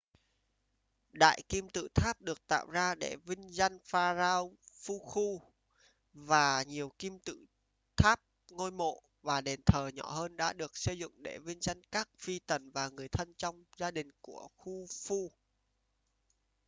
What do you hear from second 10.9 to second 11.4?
dựng để